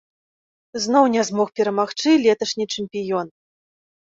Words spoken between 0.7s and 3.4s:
Зноў не змог перамагчы леташні чэмпіён.